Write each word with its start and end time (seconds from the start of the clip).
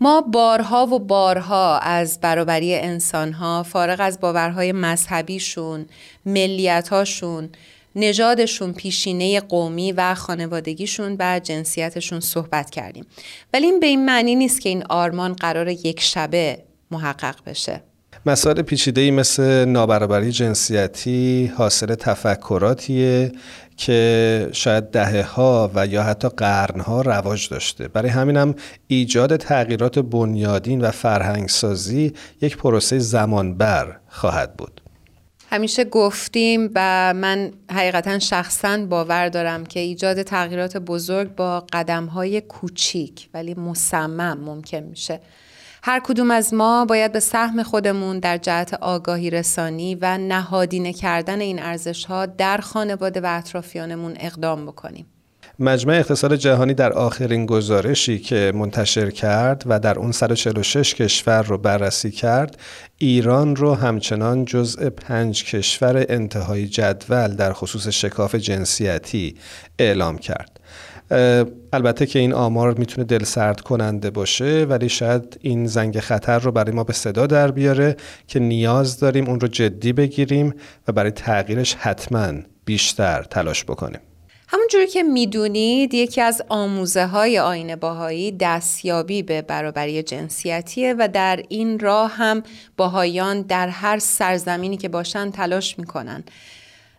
ما 0.00 0.20
بارها 0.20 0.86
و 0.86 0.98
بارها 0.98 1.78
از 1.78 2.20
برابری 2.20 2.74
انسانها 2.74 3.62
فارغ 3.62 4.00
از 4.00 4.20
باورهای 4.20 4.72
مذهبیشون، 4.72 5.86
ملیتهاشون، 6.26 7.48
نژادشون، 7.96 8.72
پیشینه 8.72 9.40
قومی 9.40 9.92
و 9.92 10.14
خانوادگیشون 10.14 11.16
و 11.18 11.40
جنسیتشون 11.44 12.20
صحبت 12.20 12.70
کردیم. 12.70 13.06
ولی 13.52 13.66
این 13.66 13.80
به 13.80 13.86
این 13.86 14.04
معنی 14.04 14.34
نیست 14.34 14.60
که 14.60 14.68
این 14.68 14.84
آرمان 14.88 15.32
قرار 15.32 15.68
یک 15.68 16.00
شبه 16.00 16.62
محقق 16.90 17.36
بشه. 17.46 17.87
مسائل 18.28 18.62
پیچیده 18.62 19.10
مثل 19.10 19.64
نابرابری 19.64 20.32
جنسیتی 20.32 21.52
حاصل 21.56 21.94
تفکراتیه 21.94 23.32
که 23.76 24.48
شاید 24.52 24.90
دهه 24.90 25.22
ها 25.22 25.70
و 25.74 25.86
یا 25.86 26.02
حتی 26.02 26.28
قرن 26.28 26.80
ها 26.80 27.02
رواج 27.02 27.48
داشته. 27.48 27.88
برای 27.88 28.08
همینم 28.08 28.54
ایجاد 28.86 29.36
تغییرات 29.36 29.98
بنیادین 29.98 30.80
و 30.80 30.90
فرهنگسازی 30.90 32.12
یک 32.40 32.56
پروسه 32.56 32.98
زمانبر 32.98 33.96
خواهد 34.08 34.56
بود. 34.56 34.80
همیشه 35.50 35.84
گفتیم 35.84 36.70
و 36.74 37.14
من 37.14 37.50
حقیقتا 37.70 38.18
شخصا 38.18 38.86
باور 38.90 39.28
دارم 39.28 39.66
که 39.66 39.80
ایجاد 39.80 40.22
تغییرات 40.22 40.76
بزرگ 40.76 41.34
با 41.34 41.66
قدم 41.72 42.06
های 42.06 42.40
کوچیک 42.40 43.28
ولی 43.34 43.54
مصمم 43.54 44.38
ممکن 44.44 44.80
میشه. 44.80 45.20
هر 45.82 46.00
کدوم 46.04 46.30
از 46.30 46.54
ما 46.54 46.84
باید 46.84 47.12
به 47.12 47.20
سهم 47.20 47.62
خودمون 47.62 48.18
در 48.18 48.38
جهت 48.38 48.74
آگاهی 48.74 49.30
رسانی 49.30 49.94
و 49.94 50.18
نهادینه 50.18 50.92
کردن 50.92 51.40
این 51.40 51.62
ارزش 51.62 52.04
ها 52.04 52.26
در 52.26 52.58
خانواده 52.58 53.20
و 53.20 53.26
اطرافیانمون 53.38 54.14
اقدام 54.20 54.66
بکنیم. 54.66 55.06
مجمع 55.60 55.94
اقتصاد 55.94 56.34
جهانی 56.34 56.74
در 56.74 56.92
آخرین 56.92 57.46
گزارشی 57.46 58.18
که 58.18 58.52
منتشر 58.54 59.10
کرد 59.10 59.62
و 59.66 59.80
در 59.80 59.98
اون 59.98 60.12
146 60.12 60.94
کشور 60.94 61.42
رو 61.42 61.58
بررسی 61.58 62.10
کرد 62.10 62.58
ایران 62.98 63.56
رو 63.56 63.74
همچنان 63.74 64.44
جزء 64.44 64.90
پنج 64.90 65.44
کشور 65.44 66.06
انتهای 66.08 66.66
جدول 66.66 67.28
در 67.28 67.52
خصوص 67.52 67.88
شکاف 67.88 68.34
جنسیتی 68.34 69.36
اعلام 69.78 70.18
کرد 70.18 70.60
البته 71.72 72.06
که 72.06 72.18
این 72.18 72.32
آمار 72.32 72.74
می‌تونه 72.74 73.04
دل 73.04 73.24
سرد 73.24 73.60
کننده 73.60 74.10
باشه 74.10 74.66
ولی 74.68 74.88
شاید 74.88 75.38
این 75.40 75.66
زنگ 75.66 76.00
خطر 76.00 76.38
رو 76.38 76.52
برای 76.52 76.72
ما 76.72 76.84
به 76.84 76.92
صدا 76.92 77.26
در 77.26 77.50
بیاره 77.50 77.96
که 78.26 78.40
نیاز 78.40 78.98
داریم 78.98 79.28
اون 79.28 79.40
رو 79.40 79.48
جدی 79.48 79.92
بگیریم 79.92 80.54
و 80.88 80.92
برای 80.92 81.10
تغییرش 81.10 81.74
حتما 81.74 82.32
بیشتر 82.64 83.22
تلاش 83.22 83.64
بکنیم. 83.64 84.00
همونجوری 84.50 84.86
که 84.86 85.02
می‌دونید 85.02 85.94
یکی 85.94 86.20
از 86.20 86.42
آموزه 86.48 87.06
های 87.06 87.38
آین 87.38 87.76
باهایی 87.76 88.32
دستیابی 88.32 89.22
به 89.22 89.42
برابری 89.42 90.02
جنسیتیه 90.02 90.94
و 90.98 91.08
در 91.08 91.42
این 91.48 91.78
راه 91.78 92.10
هم 92.10 92.42
باهایان 92.76 93.42
در 93.42 93.68
هر 93.68 93.98
سرزمینی 93.98 94.76
که 94.76 94.88
باشن 94.88 95.30
تلاش 95.30 95.78
می‌کنن. 95.78 96.24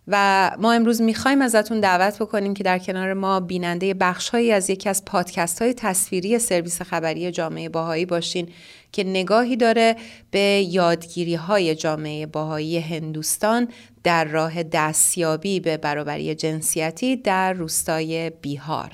و 0.09 0.51
ما 0.59 0.73
امروز 0.73 1.01
می‌خوایم 1.01 1.41
ازتون 1.41 1.79
دعوت 1.79 2.19
بکنیم 2.19 2.53
که 2.53 2.63
در 2.63 2.79
کنار 2.79 3.13
ما 3.13 3.39
بیننده 3.39 3.93
بخشهایی 3.93 4.51
از 4.51 4.69
یکی 4.69 4.89
از 4.89 5.05
پادکست 5.05 5.61
های 5.61 5.73
تصویری 5.73 6.39
سرویس 6.39 6.81
خبری 6.81 7.31
جامعه 7.31 7.69
باهایی 7.69 8.05
باشین 8.05 8.49
که 8.91 9.03
نگاهی 9.03 9.57
داره 9.57 9.95
به 10.31 10.39
یادگیری 10.69 11.35
های 11.35 11.75
جامعه 11.75 12.25
باهایی 12.25 12.79
هندوستان 12.79 13.67
در 14.03 14.25
راه 14.25 14.63
دستیابی 14.63 15.59
به 15.59 15.77
برابری 15.77 16.35
جنسیتی 16.35 17.15
در 17.15 17.53
روستای 17.53 18.29
بیهار. 18.29 18.91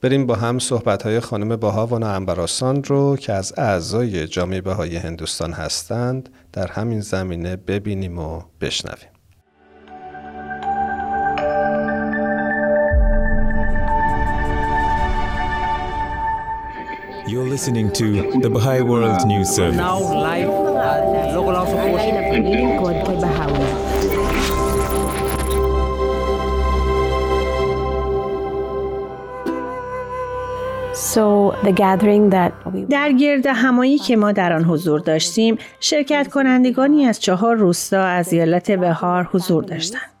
بریم 0.00 0.26
با 0.26 0.34
هم 0.34 0.58
صحبت 0.58 1.02
های 1.02 1.20
خانم 1.20 1.56
باهاوانا 1.56 2.08
انبراسان 2.10 2.84
رو 2.84 3.16
که 3.16 3.32
از 3.32 3.52
اعضای 3.56 4.26
جامعه 4.26 4.60
باهایی 4.60 4.96
هندوستان 4.96 5.52
هستند 5.52 6.28
در 6.52 6.66
همین 6.66 7.00
زمینه 7.00 7.56
ببینیم 7.56 8.18
و 8.18 8.42
بشنویم. 8.60 9.15
You're 17.28 17.48
listening 17.48 17.90
to 17.94 18.38
the 18.40 18.48
Baha'i 18.48 18.82
World 18.82 19.26
News 19.26 19.50
Service. 19.50 19.76
Now 19.76 19.98
live 19.98 20.48
at 20.76 21.34
local 21.34 21.56
house 21.56 21.76
در 32.90 33.12
گرد 33.12 33.46
همایی 33.46 33.98
که 33.98 34.16
ما 34.16 34.32
در 34.32 34.52
آن 34.52 34.64
حضور 34.64 35.00
داشتیم 35.00 35.58
شرکت 35.80 36.28
کنندگانی 36.28 37.04
از 37.04 37.20
چهار 37.20 37.56
روستا 37.56 38.02
از 38.02 38.32
ایالت 38.32 38.70
بهار 38.70 39.28
حضور 39.32 39.64
داشتند. 39.64 40.15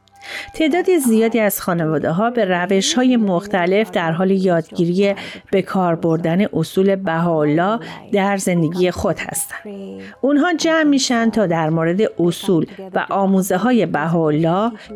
تعداد 0.54 0.98
زیادی 0.98 1.40
از 1.40 1.60
خانواده 1.60 2.10
ها 2.10 2.30
به 2.30 2.44
روش 2.44 2.94
های 2.94 3.16
مختلف 3.16 3.90
در 3.90 4.12
حال 4.12 4.30
یادگیری 4.30 5.14
به 5.50 5.62
کار 5.62 5.94
بردن 5.94 6.46
اصول 6.52 6.96
بهاءالله 6.96 7.78
در 8.12 8.36
زندگی 8.36 8.90
خود 8.90 9.16
هستند. 9.18 9.60
اونها 10.20 10.52
جمع 10.54 10.82
میشن 10.82 11.30
تا 11.30 11.46
در 11.46 11.70
مورد 11.70 12.00
اصول 12.18 12.66
و 12.94 13.06
آموزه 13.10 13.56
های 13.56 13.86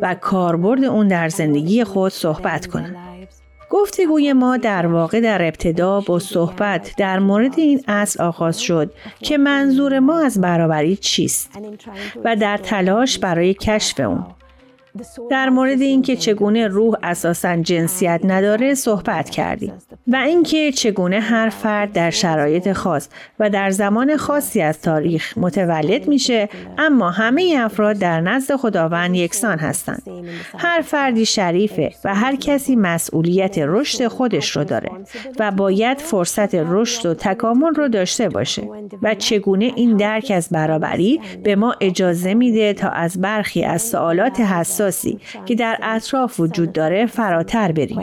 و 0.01 0.15
کاربرد 0.21 0.83
اون 0.83 1.07
در 1.07 1.29
زندگی 1.29 1.83
خود 1.83 2.11
صحبت 2.11 2.67
کنند. 2.67 2.95
گفتگوی 3.71 4.33
ما 4.33 4.57
در 4.57 4.87
واقع 4.87 5.21
در 5.21 5.41
ابتدا 5.41 6.01
با 6.01 6.19
صحبت 6.19 6.93
در 6.97 7.19
مورد 7.19 7.59
این 7.59 7.83
اصل 7.87 8.23
آغاز 8.23 8.61
شد 8.61 8.93
که 9.19 9.37
منظور 9.37 9.99
ما 9.99 10.19
از 10.19 10.41
برابری 10.41 10.95
چیست 10.95 11.49
و 12.25 12.35
در 12.35 12.57
تلاش 12.57 13.19
برای 13.19 13.53
کشف 13.53 13.99
اون 13.99 14.25
در 15.29 15.49
مورد 15.49 15.81
اینکه 15.81 16.15
چگونه 16.15 16.67
روح 16.67 16.95
اساسا 17.03 17.55
جنسیت 17.57 18.21
نداره 18.23 18.75
صحبت 18.75 19.29
کردیم 19.29 19.73
و 20.07 20.15
اینکه 20.15 20.71
چگونه 20.71 21.19
هر 21.19 21.49
فرد 21.49 21.93
در 21.93 22.09
شرایط 22.09 22.73
خاص 22.73 23.09
و 23.39 23.49
در 23.49 23.69
زمان 23.69 24.17
خاصی 24.17 24.61
از 24.61 24.81
تاریخ 24.81 25.37
متولد 25.37 26.07
میشه 26.07 26.49
اما 26.77 27.11
همه 27.11 27.55
افراد 27.59 27.97
در 27.97 28.21
نزد 28.21 28.55
خداوند 28.55 29.15
یکسان 29.15 29.59
هستند. 29.59 30.03
هر 30.57 30.81
فردی 30.81 31.25
شریفه 31.25 31.91
و 32.03 32.15
هر 32.15 32.35
کسی 32.35 32.75
مسئولیت 32.75 33.57
رشد 33.57 34.07
خودش 34.07 34.55
رو 34.55 34.63
داره 34.63 34.89
و 35.39 35.51
باید 35.51 35.97
فرصت 35.97 36.55
رشد 36.55 37.05
و 37.05 37.13
تکامل 37.13 37.75
رو 37.75 37.87
داشته 37.87 38.29
باشه 38.29 38.63
و 39.01 39.15
چگونه 39.15 39.71
این 39.75 39.97
درک 39.97 40.31
از 40.35 40.49
برابری 40.51 41.21
به 41.43 41.55
ما 41.55 41.75
اجازه 41.81 42.33
میده 42.33 42.73
تا 42.73 42.89
از 42.89 43.21
برخی 43.21 43.63
از 43.63 43.81
سوالات 43.81 44.39
حساس 44.39 44.80
حساسی 44.81 45.19
که 45.45 45.55
در 45.55 45.79
اطراف 45.81 46.39
وجود 46.39 46.73
داره 46.73 47.05
فراتر 47.05 47.71
بریم. 47.71 47.97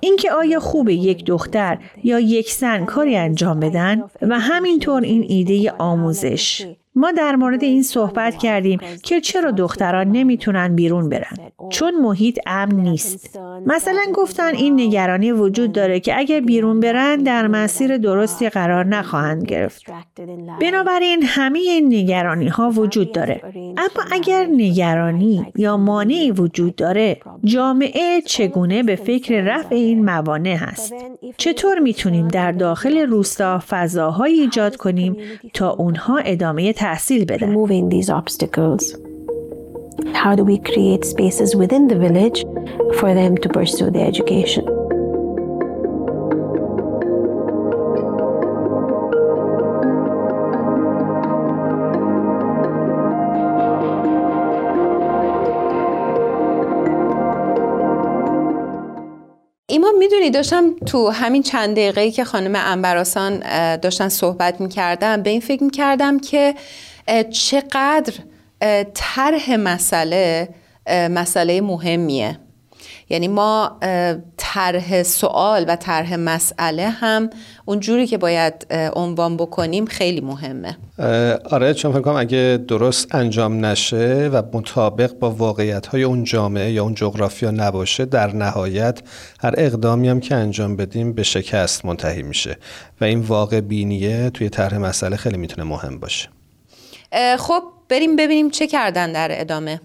اینکه 0.00 0.32
آیا 0.32 0.60
خوب 0.60 0.88
یک 0.88 1.24
دختر 1.24 1.78
یا 2.04 2.20
یک 2.20 2.52
زن 2.52 2.84
کاری 2.84 3.16
انجام 3.16 3.60
بدن 3.60 4.02
و 4.22 4.38
همینطور 4.38 5.02
این 5.02 5.24
ایده 5.28 5.72
آموزش 5.78 6.66
ما 6.98 7.12
در 7.12 7.36
مورد 7.36 7.64
این 7.64 7.82
صحبت 7.82 8.36
کردیم 8.36 8.80
که 9.02 9.20
چرا 9.20 9.50
دختران 9.50 10.12
نمی‌تونن 10.12 10.74
بیرون 10.76 11.08
برن؟ 11.08 11.36
چون 11.70 11.94
محیط 11.94 12.38
امن 12.46 12.76
نیست. 12.76 13.38
مثلا 13.66 14.02
گفتن 14.14 14.54
این 14.54 14.80
نگرانی 14.80 15.32
وجود 15.32 15.72
داره 15.72 16.00
که 16.00 16.18
اگر 16.18 16.40
بیرون 16.40 16.80
برن 16.80 17.16
در 17.16 17.46
مسیر 17.46 17.96
درستی 17.96 18.48
قرار 18.48 18.86
نخواهند 18.86 19.44
گرفت. 19.44 19.82
بنابراین 20.60 21.22
همه 21.22 21.58
این 21.58 21.94
نگرانی 21.94 22.48
ها 22.48 22.70
وجود 22.70 23.12
داره. 23.12 23.40
اما 23.54 24.04
اگر 24.12 24.46
نگرانی 24.52 25.46
یا 25.56 25.76
مانعی 25.76 26.30
وجود 26.30 26.76
داره 26.76 27.20
جامعه 27.44 28.20
چگونه 28.20 28.82
به 28.82 28.96
فکر 28.96 29.40
رفع 29.40 29.74
این 29.74 30.04
موانع 30.04 30.54
هست؟ 30.54 30.94
چطور 31.36 31.78
می‌تونیم 31.78 32.28
در 32.28 32.52
داخل 32.52 32.98
روستا 32.98 33.62
فضاهایی 33.68 34.40
ایجاد 34.40 34.76
کنیم 34.76 35.16
تا 35.54 35.70
اونها 35.70 36.18
ادامه 36.18 36.72
تحصیل 36.87 37.25
بدن 37.25 37.55
How 40.13 40.35
do 40.35 40.43
we 40.43 40.57
create 40.57 41.03
spaces 41.05 41.55
within 41.55 41.87
the 41.87 41.99
village 42.05 42.45
for 42.99 43.13
them 43.13 43.37
to 43.37 43.49
pursue 43.49 43.91
their 43.91 44.07
education? 44.07 44.65
می‌دونی 60.28 60.42
داشتم 60.42 60.84
تو 60.86 61.08
همین 61.08 61.42
چند 61.42 61.72
دقیقه 61.72 62.10
که 62.10 62.24
خانم 62.24 62.52
انبراسان 62.56 63.38
داشتن 63.76 64.08
صحبت 64.08 64.60
می‌کردم 64.60 65.22
به 65.22 65.30
این 65.30 65.40
فکر 65.40 65.64
می‌کردم 65.64 66.18
که 66.18 66.54
چقدر 67.30 68.12
طرح 68.94 69.56
مسئله 69.56 70.48
مسئله 71.10 71.60
مهمیه. 71.60 72.38
یعنی 73.10 73.28
ما 73.28 73.78
طرح 74.36 75.02
سوال 75.02 75.64
و 75.68 75.76
طرح 75.76 76.16
مسئله 76.16 76.88
هم 76.88 77.30
اون 77.64 77.80
جوری 77.80 78.06
که 78.06 78.18
باید 78.18 78.66
عنوان 78.96 79.36
بکنیم 79.36 79.86
خیلی 79.86 80.20
مهمه. 80.20 80.78
آره 81.50 81.74
چون 81.74 81.92
فکر 81.92 82.00
کنم 82.00 82.16
اگه 82.16 82.64
درست 82.68 83.14
انجام 83.14 83.64
نشه 83.64 84.30
و 84.32 84.42
مطابق 84.52 85.12
با 85.12 85.30
واقعیت 85.30 85.86
های 85.86 86.02
اون 86.02 86.24
جامعه 86.24 86.72
یا 86.72 86.82
اون 86.82 86.94
جغرافیا 86.94 87.50
نباشه 87.50 88.04
در 88.04 88.36
نهایت 88.36 89.00
هر 89.40 89.54
اقدامی 89.58 90.08
هم 90.08 90.20
که 90.20 90.34
انجام 90.34 90.76
بدیم 90.76 91.12
به 91.12 91.22
شکست 91.22 91.84
منتهی 91.84 92.22
میشه. 92.22 92.58
و 93.00 93.04
این 93.04 93.20
واقع 93.20 93.60
بینیه 93.60 94.30
توی 94.30 94.48
طرح 94.48 94.78
مسئله 94.78 95.16
خیلی 95.16 95.36
می‌تونه 95.36 95.68
مهم 95.68 95.98
باشه. 95.98 96.28
خب 97.38 97.62
بریم 97.88 98.16
ببینیم 98.16 98.50
چه 98.50 98.66
کردن 98.66 99.12
در 99.12 99.40
ادامه. 99.40 99.80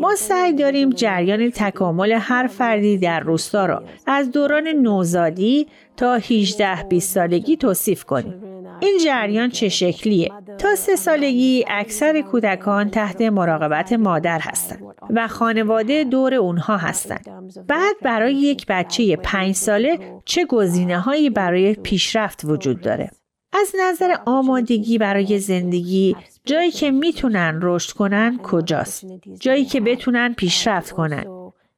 ما 0.00 0.14
سعی 0.14 0.52
داریم 0.52 0.90
جریان 0.90 1.50
تکامل 1.50 2.12
هر 2.12 2.46
فردی 2.46 2.98
در 2.98 3.20
روستا 3.20 3.66
را 3.66 3.82
از 4.06 4.30
دوران 4.30 4.68
نوزادی 4.68 5.66
تا 5.96 6.14
18 6.14 6.82
20 6.82 7.14
سالگی 7.14 7.56
توصیف 7.56 8.04
کنیم. 8.04 8.34
این 8.80 8.98
جریان 9.04 9.48
چه 9.50 9.68
شکلیه؟ 9.68 10.32
تا 10.58 10.74
سه 10.74 10.96
سالگی 10.96 11.64
اکثر 11.68 12.20
کودکان 12.20 12.90
تحت 12.90 13.22
مراقبت 13.22 13.92
مادر 13.92 14.40
هستند 14.42 14.82
و 15.10 15.28
خانواده 15.28 16.04
دور 16.04 16.34
اونها 16.34 16.76
هستند. 16.76 17.26
بعد 17.68 17.96
برای 18.02 18.34
یک 18.34 18.66
بچه 18.68 19.16
پنج 19.16 19.54
ساله 19.54 19.98
چه 20.24 20.44
گزینه 20.44 20.98
هایی 20.98 21.30
برای 21.30 21.74
پیشرفت 21.74 22.44
وجود 22.44 22.80
داره؟ 22.80 23.10
از 23.52 23.74
نظر 23.80 24.14
آمادگی 24.26 24.98
برای 24.98 25.38
زندگی 25.38 26.16
جایی 26.44 26.70
که 26.70 26.90
می‌تونن 26.90 27.58
رشد 27.62 27.92
کنن 27.92 28.38
کجاست؟ 28.42 29.06
جایی 29.40 29.64
که 29.64 29.80
بتونن 29.80 30.34
پیشرفت 30.34 30.90
کنن. 30.90 31.24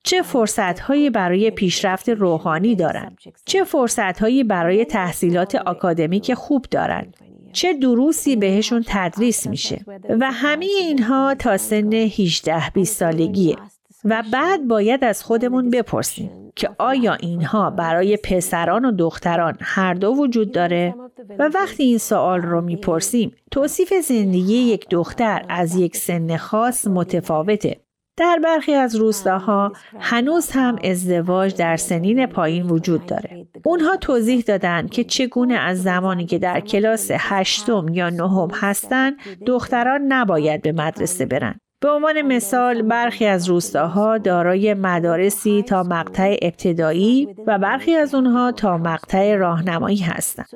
چه 0.03 0.23
فرصتهایی 0.23 1.11
برای 1.11 1.51
پیشرفت 1.51 2.09
روحانی 2.09 2.75
دارن؟ 2.75 3.17
چه 3.45 3.65
فرصتهایی 3.65 4.45
برای 4.45 4.85
تحصیلات 4.85 5.55
آکادمیک 5.55 6.35
خوب 6.35 6.65
دارن؟ 6.71 7.13
چه 7.53 7.75
دروسی 7.75 8.37
بهشون 8.37 8.85
تدریس 8.87 9.47
میشه؟ 9.47 9.85
و 10.21 10.31
همه 10.33 10.67
اینها 10.81 11.35
تا 11.35 11.57
سن 11.57 11.93
18 11.93 12.71
20 12.71 12.97
سالگیه. 12.97 13.57
و 14.05 14.23
بعد 14.32 14.69
باید 14.69 15.05
از 15.05 15.23
خودمون 15.23 15.70
بپرسیم 15.70 16.52
که 16.56 16.70
آیا 16.79 17.14
اینها 17.14 17.70
برای 17.70 18.17
پسران 18.17 18.85
و 18.85 18.93
دختران 18.93 19.56
هر 19.61 19.94
دو 19.94 20.08
وجود 20.08 20.52
داره؟ 20.52 20.94
و 21.38 21.50
وقتی 21.55 21.82
این 21.82 21.99
سوال 21.99 22.43
رو 22.43 22.61
می‌پرسیم 22.61 23.32
توصیف 23.50 23.93
زندگی 24.05 24.55
یک 24.55 24.88
دختر 24.88 25.44
از 25.49 25.76
یک 25.76 25.97
سن 25.97 26.37
خاص 26.37 26.87
متفاوته. 26.87 27.81
در 28.17 28.38
برخی 28.44 28.75
از 28.75 28.97
روستاها 28.97 29.73
هنوز 29.99 30.50
هم 30.50 30.79
ازدواج 30.85 31.56
در 31.56 31.76
سنین 31.76 32.26
پایین 32.26 32.67
وجود 32.67 33.06
داره. 33.06 33.47
اونها 33.64 33.97
توضیح 33.97 34.41
دادن 34.41 34.87
که 34.87 35.05
چگونه 35.05 35.55
از 35.55 35.82
زمانی 35.82 36.26
که 36.26 36.38
در 36.38 36.61
کلاس 36.61 37.11
هشتم 37.12 37.87
یا 37.93 38.11
نهم 38.11 38.49
هستند 38.55 39.17
دختران 39.47 40.00
نباید 40.08 40.62
به 40.62 40.73
مدرسه 40.73 41.26
برن. 41.26 41.61
به 41.82 41.88
عنوان 41.88 42.23
مثال 42.23 42.82
برخی 42.82 43.27
از 43.27 43.49
روستاها 43.49 44.19
دارای 44.19 44.75
مدارسی 44.75 45.62
تا 45.62 45.82
مقطع 45.82 46.37
ابتدایی 46.43 47.29
و 47.47 47.59
برخی 47.59 47.94
از 47.94 48.15
اونها 48.15 48.53
تا 48.53 48.79
مقطع 48.79 49.37
راهنمایی 49.37 49.99
هستند. 49.99 50.47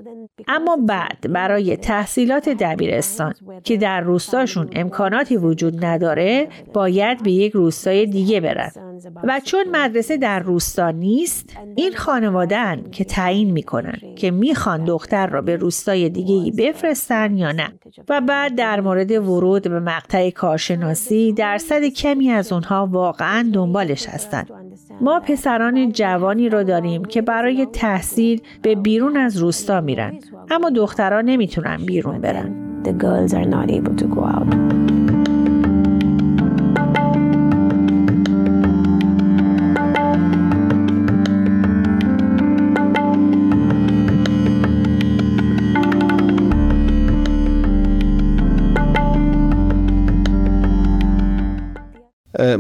اما 0.49 0.77
بعد 0.77 1.33
برای 1.33 1.77
تحصیلات 1.77 2.49
دبیرستان 2.49 3.35
که 3.65 3.77
در 3.77 4.01
روستاشون 4.01 4.69
امکاناتی 4.73 5.37
وجود 5.37 5.85
نداره 5.85 6.49
باید 6.73 7.23
به 7.23 7.31
یک 7.31 7.53
روستای 7.53 8.07
دیگه 8.07 8.41
برن 8.41 8.71
و 9.25 9.41
چون 9.45 9.65
مدرسه 9.73 10.17
در 10.17 10.41
روستا 10.41 10.91
نیست 10.91 11.57
این 11.77 11.93
خانوادن 11.97 12.91
که 12.93 13.05
تعیین 13.05 13.51
می‌کنن 13.51 13.99
که 14.17 14.31
می‌خوان 14.31 14.85
دختر 14.85 15.27
را 15.27 15.43
به 15.43 15.57
روستای 15.57 16.09
دیگه 16.09 16.53
بفرستن 16.59 17.37
یا 17.37 17.53
نه 17.53 17.69
و 18.09 18.21
بعد 18.21 18.55
در 18.55 18.81
مورد 18.81 19.11
ورود 19.11 19.63
به 19.63 19.81
مقطع 19.81 20.31
کارشناسی 20.31 21.14
درصد 21.37 21.85
کمی 21.85 22.31
از 22.31 22.53
اونها 22.53 22.89
واقعا 22.93 23.51
دنبالش 23.53 24.09
هستند. 24.09 24.51
ما 25.01 25.21
پسران 25.21 25.93
جوانی 25.93 26.49
رو 26.49 26.65
داریم 26.65 27.05
که 27.05 27.23
برای 27.23 27.67
تحصیل 27.73 28.41
به 28.63 28.75
بیرون 28.75 29.17
از 29.17 29.37
روستا 29.37 29.81
میرن 29.81 30.13
اما 30.51 30.71
دختران 30.71 31.25
نمی‌تونن 31.25 31.77
بیرون 31.77 32.21
برن. 32.21 32.55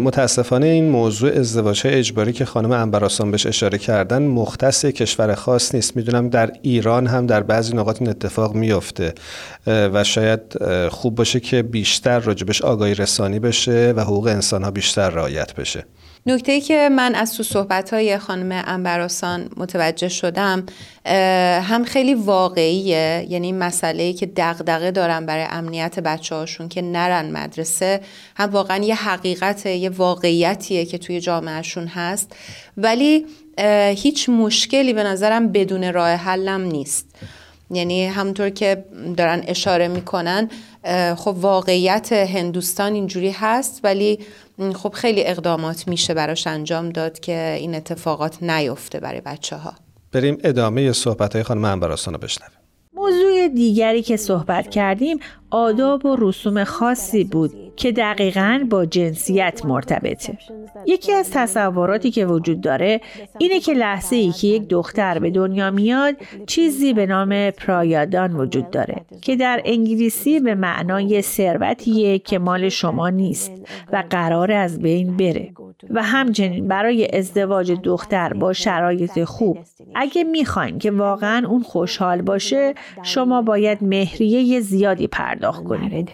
متاسفانه 0.05 0.67
این 0.67 0.89
موضوع 0.91 1.31
ازدواج 1.31 1.83
اجباری 1.85 2.33
که 2.33 2.45
خانم 2.45 2.73
انبراسان 2.73 3.31
بهش 3.31 3.47
اشاره 3.47 3.79
کردن 3.79 4.23
مختص 4.23 4.85
کشور 4.85 5.35
خاص 5.35 5.75
نیست. 5.75 5.97
می‌دونم 5.97 6.29
در 6.29 6.53
ایران 6.63 7.07
هم 7.07 7.27
در 7.27 7.43
بعضی 7.43 7.77
نقاط 7.77 8.01
این 8.01 8.11
اتفاق 8.11 8.55
میفته 8.55 9.15
و 9.67 10.05
شاید 10.05 10.41
خوب 10.89 11.15
باشه 11.15 11.41
که 11.41 11.63
بیشتر 11.63 12.19
راجبش 12.19 12.63
آگاهی 12.63 12.95
رسانی 12.95 13.39
بشه 13.39 13.95
و 13.97 14.01
حقوق 14.01 14.27
انسان 14.27 14.63
ها 14.63 14.71
بیشتر 14.71 15.11
رعایت 15.11 15.55
بشه. 15.55 15.85
نکته 16.27 16.53
ای 16.53 16.61
که 16.61 16.89
من 16.89 17.15
از 17.15 17.35
تو 17.37 17.43
صحبت 17.43 17.93
های 17.93 18.19
خانم 18.19 18.63
انبراسان 18.67 19.51
متوجه 19.57 20.09
شدم 20.09 20.67
هم 21.63 21.85
خیلی 21.85 22.15
واقعیه. 22.15 23.27
یعنی 23.29 23.53
مسئله 23.53 24.13
که 24.13 24.27
دغدغه 24.37 24.91
دارن 24.91 25.27
برای 25.27 25.47
امنیت 25.51 26.01
بچه 26.01 26.35
هاشون 26.35 26.69
که 26.69 26.83
نرن 26.83 27.31
مدرسه 27.31 28.01
هم 28.37 28.51
واقعا 28.51 28.85
یه 28.85 28.95
حقیقت 28.95 29.67
یه 29.67 29.91
واقعیتیه 29.91 30.85
که 30.85 30.99
توی 30.99 31.21
جامعهشون 31.21 31.87
هست. 31.87 32.37
ولی 32.77 33.27
هیچ 33.97 34.29
مشکلی 34.29 34.93
به 34.93 35.03
نظرم 35.03 35.53
بدون 35.53 35.93
راه 35.93 36.11
حلم 36.11 36.61
نیست. 36.61 37.07
یعنی 37.71 38.07
همونطور 38.07 38.51
که 38.51 38.85
دارن 39.17 39.45
اشاره 39.47 39.89
می‌کنن 39.89 40.51
خب 41.17 41.37
واقعیت 41.41 42.13
هندوستان 42.13 42.93
اینجوری 42.93 43.31
هست 43.31 43.81
ولی 43.85 44.19
خب 44.75 44.93
خیلی 44.93 45.27
اقدامات 45.27 45.89
میشه 45.89 46.15
براش 46.15 46.47
انجام 46.47 46.91
داد 46.91 47.21
که 47.21 47.57
این 47.61 47.75
اتفاقات 47.75 48.43
نیفته 48.43 49.01
برای 49.01 49.21
بچه 49.21 49.57
ها 49.57 49.75
بریم 50.15 50.39
ادامه 50.45 50.93
صحبت 50.93 51.33
های 51.35 51.43
خانم 51.43 51.65
انبراسان 51.65 52.15
رو 52.15 52.21
بشنویم. 52.21 52.59
موضوع 52.93 53.49
دیگری 53.49 54.03
که 54.03 54.17
صحبت 54.17 54.71
کردیم 54.71 55.19
آداب 55.51 56.07
و 56.07 56.17
رسوم 56.19 56.65
خاصی 56.65 57.25
بود. 57.25 57.64
که 57.77 57.93
دقیقا 57.93 58.67
با 58.71 58.87
جنسیت 58.87 59.61
مرتبطه. 59.65 60.39
یکی 60.87 61.13
از 61.13 61.31
تصوراتی 61.31 62.11
که 62.11 62.27
وجود 62.27 62.61
داره 62.61 63.01
اینه 63.39 63.61
که 63.61 63.73
لحظه 63.73 64.17
ای 64.17 64.33
که 64.33 64.47
یک 64.47 64.69
دختر 64.69 65.19
به 65.19 65.31
دنیا 65.31 65.71
میاد 65.71 66.15
چیزی 66.47 66.93
به 66.93 67.07
نام 67.07 67.51
پرایادان 67.51 68.37
وجود 68.37 68.71
داره 68.71 69.05
که 69.23 69.37
در 69.37 69.63
انگلیسی 69.65 70.41
به 70.41 70.55
معنای 70.55 71.23
ثروتیه 71.23 72.19
که 72.19 72.39
مال 72.39 72.69
شما 72.69 73.09
نیست 73.09 73.53
و 73.93 74.05
قرار 74.11 74.53
از 74.53 74.79
بین 74.79 75.17
بره 75.17 75.53
و 75.91 76.03
همچنین 76.03 76.69
برای 76.69 77.17
ازدواج 77.17 77.73
دختر 77.73 78.33
با 78.33 78.53
شرایط 78.53 79.25
خوب 79.25 79.59
اگه 79.95 80.25
می‌خواین 80.25 80.79
که 80.79 80.91
واقعا 80.91 81.47
اون 81.49 81.63
خوشحال 81.63 82.23
باشه 82.23 82.75
شما 83.03 83.43
باید 83.43 83.79
مهریه 83.85 84.61
زیادی 84.61 85.07
پرداخت 85.07 85.65
کنید 85.65 86.09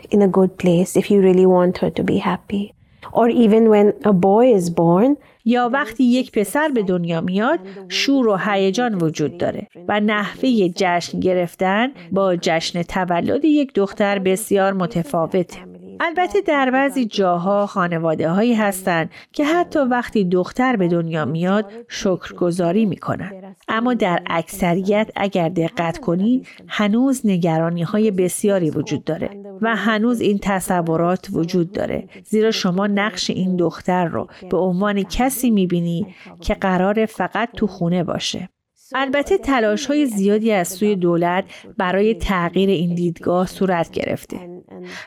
یا 5.44 5.70
وقتی 5.72 6.04
یک 6.04 6.32
پسر 6.32 6.68
به 6.68 6.82
دنیا 6.82 7.20
میاد 7.20 7.58
شور 7.88 8.28
و 8.28 8.36
هیجان 8.36 8.94
وجود 8.94 9.38
داره 9.38 9.66
و 9.88 10.00
نحوه 10.00 10.68
جشن 10.76 11.20
گرفتن 11.20 11.92
با 12.12 12.36
جشن 12.36 12.82
تولد 12.82 13.44
یک 13.44 13.74
دختر 13.74 14.18
بسیار 14.18 14.72
متفاوته. 14.72 15.69
البته 16.02 16.40
در 16.40 16.70
بعضی 16.70 17.06
جاها 17.06 17.66
خانواده 17.66 18.30
هایی 18.30 18.54
هستند 18.54 19.10
که 19.32 19.44
حتی 19.44 19.78
وقتی 19.78 20.24
دختر 20.24 20.76
به 20.76 20.88
دنیا 20.88 21.24
میاد 21.24 21.72
شکرگزاری 21.88 22.86
می‌کنن 22.86 23.56
اما 23.68 23.94
در 23.94 24.22
اکثریت 24.26 25.10
اگر 25.16 25.48
دقت 25.48 25.98
کنید 25.98 26.46
هنوز 26.68 27.20
نگرانی 27.24 27.82
های 27.82 28.10
بسیاری 28.10 28.70
وجود 28.70 29.04
داره 29.04 29.30
و 29.62 29.76
هنوز 29.76 30.20
این 30.20 30.38
تصورات 30.42 31.28
وجود 31.32 31.72
داره. 31.72 32.08
زیرا 32.24 32.50
شما 32.50 32.86
نقش 32.86 33.30
این 33.30 33.56
دختر 33.56 34.04
رو 34.04 34.28
به 34.50 34.56
عنوان 34.56 35.02
کسی 35.02 35.50
می‌بینی 35.50 36.14
که 36.40 36.54
قرار 36.54 37.06
فقط 37.06 37.48
تو 37.56 37.66
خونه 37.66 38.04
باشه. 38.04 38.48
البته 38.94 39.38
تلاش 39.38 39.86
های 39.86 40.06
زیادی 40.06 40.52
از 40.52 40.68
سوی 40.68 40.96
دولت 40.96 41.44
برای 41.78 42.14
تغییر 42.14 42.70
این 42.70 42.94
دیدگاه 42.94 43.46
صورت 43.46 43.90
گرفته. 43.90 44.59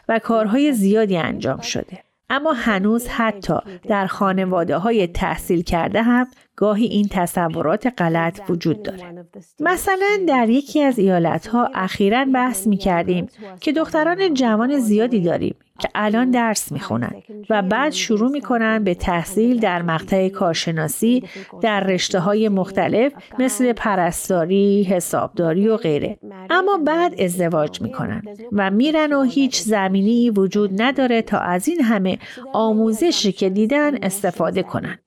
و 0.10 0.20
کارهای 0.20 0.74
زیادی 0.74 1.18
انجام 1.18 1.62
شده. 1.62 2.00
اما 2.30 2.53
هنوز 2.53 3.08
حتی 3.08 3.53
در 3.88 4.08
خانواده 4.08 4.77
های 4.77 5.08
تحصیل 5.08 5.62
کرده 5.62 6.01
هم 6.01 6.27
گاهی 6.55 6.86
این 6.86 7.07
تصورات 7.12 7.93
غلط 7.98 8.39
وجود 8.50 8.83
داره. 8.83 9.25
مثلا 9.60 10.19
در 10.27 10.50
یکی 10.50 10.81
از 10.81 11.00
ایالت 11.00 11.48
ها 11.48 11.69
اخیرا 11.74 12.25
بحث 12.25 12.67
می 12.67 12.77
کردیم 12.77 13.27
که 13.62 13.72
دختران 13.72 14.33
جوان 14.33 14.79
زیادی 14.79 15.22
داریم 15.22 15.55
که 15.79 15.89
الان 15.95 16.31
درس 16.31 16.72
می‌خونن 16.72 17.12
و 17.50 17.62
بعد 17.62 17.91
شروع 17.91 18.31
می‌کنن 18.31 18.83
به 18.83 18.95
تحصیل 18.95 19.60
در 19.60 19.81
مقطع 19.81 20.29
کارشناسی 20.29 21.24
در 21.62 21.79
رشته 21.79 22.19
های 22.19 22.50
مختلف 22.50 23.13
مثل 23.39 23.74
پرستاری، 23.74 24.83
حسابداری 24.83 25.67
و 25.67 25.77
غیره. 25.77 26.17
اما 26.50 26.77
بعد 26.77 27.22
ازدواج 27.22 27.81
می‌کنن 27.81 28.24
و 28.51 28.72
میرن 28.72 29.13
و 29.13 29.22
هیچ 29.22 29.62
زمینی 29.62 30.29
وجود 30.29 30.81
نداره 30.81 31.22
تا 31.22 31.38
از 31.38 31.67
این 31.67 31.81
همه 31.81 32.17
آموزشی 32.53 33.31
که 33.31 33.50
دیدن 33.50 34.03
استفاده 34.03 34.63
کنن. 34.63 35.00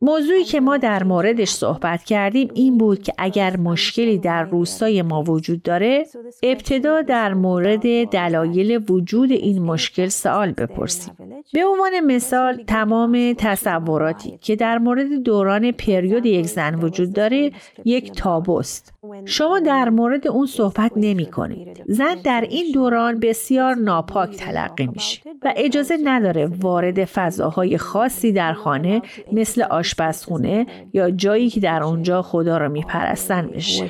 موضوعی 0.00 0.44
که 0.50 0.60
ما 0.60 0.76
در 0.76 1.02
موردش 1.02 1.48
صحبت 1.48 2.04
کردیم 2.04 2.48
این 2.54 2.78
بود 2.78 3.02
که 3.02 3.12
اگر 3.18 3.56
مشکلی 3.56 4.18
در 4.18 4.42
روستای 4.42 5.02
ما 5.02 5.22
وجود 5.22 5.62
داره 5.62 6.06
ابتدا 6.42 7.02
در 7.02 7.34
مورد 7.34 8.08
دلایل 8.08 8.84
وجود 8.90 9.30
این 9.32 9.62
مشکل 9.62 10.08
سوال 10.08 10.52
بپرسیم. 10.52 11.14
به 11.52 11.64
عنوان 11.64 12.00
مثال 12.06 12.62
تمام 12.66 13.34
تصوراتی 13.38 14.38
که 14.40 14.56
در 14.56 14.78
مورد 14.78 15.22
دوران 15.22 15.72
پریود 15.72 16.26
یک 16.26 16.46
زن 16.46 16.74
وجود 16.74 17.12
داره 17.12 17.52
یک 17.84 18.12
تابوست. 18.12 18.94
شما 19.24 19.60
در 19.60 19.88
مورد 19.88 20.28
اون 20.28 20.46
صحبت 20.46 20.92
نمی 20.96 21.26
کنید. 21.26 21.84
زن 21.88 22.14
در 22.24 22.46
این 22.50 22.72
دوران 22.72 23.20
بسیار 23.20 23.74
ناپاک 23.74 24.36
تلقی 24.36 24.86
میشه 24.86 25.20
و 25.42 25.52
اجازه 25.56 25.98
نداره 26.04 26.46
وارد 26.46 27.04
فضاهای 27.04 27.78
خاصی 27.78 28.32
در 28.32 28.52
خانه 28.52 29.02
مثل 29.32 29.62
آشپزخونه 29.62 30.66
یا 30.92 31.10
جایی 31.10 31.50
که 31.50 31.60
در 31.60 31.82
اونجا 31.82 32.22
خدا 32.22 32.58
را 32.58 32.68
میپرستن 32.68 33.46
بشه. 33.46 33.84